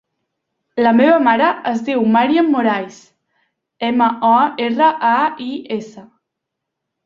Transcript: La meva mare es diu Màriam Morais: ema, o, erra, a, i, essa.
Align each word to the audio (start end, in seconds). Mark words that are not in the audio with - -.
La 0.85 0.93
meva 0.99 1.17
mare 1.25 1.49
es 1.71 1.83
diu 1.89 2.01
Màriam 2.15 2.49
Morais: 2.55 2.99
ema, 3.91 4.11
o, 4.33 4.35
erra, 4.71 4.91
a, 5.15 5.17
i, 5.49 5.51
essa. 5.81 6.09